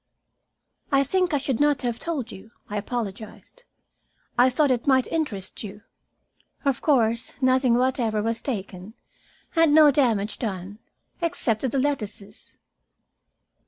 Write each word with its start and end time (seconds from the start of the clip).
"I 0.91 1.03
think 1.03 1.31
I 1.31 1.37
should 1.37 1.59
not 1.59 1.83
have 1.83 1.99
told 1.99 2.31
you," 2.31 2.49
I 2.67 2.77
apologized. 2.77 3.65
"I 4.35 4.49
thought 4.49 4.71
it 4.71 4.87
might 4.87 5.05
interest 5.09 5.61
you. 5.63 5.83
Of 6.65 6.81
course 6.81 7.33
nothing 7.39 7.75
whatever 7.75 8.23
was 8.23 8.41
taken, 8.41 8.95
and 9.55 9.75
no 9.75 9.91
damage 9.91 10.39
done 10.39 10.79
except 11.21 11.61
to 11.61 11.69
the 11.69 11.77
lettuces." 11.77 12.57